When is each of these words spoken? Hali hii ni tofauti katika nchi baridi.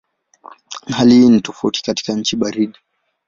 Hali 0.87 1.13
hii 1.13 1.29
ni 1.29 1.41
tofauti 1.41 1.83
katika 1.83 2.13
nchi 2.13 2.35
baridi. 2.35 2.77